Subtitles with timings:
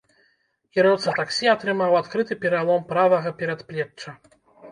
[0.75, 4.09] Кіроўца таксі атрымаў адкрыты пералом правага перадплечча.